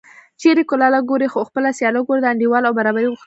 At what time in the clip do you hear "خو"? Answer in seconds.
1.33-1.39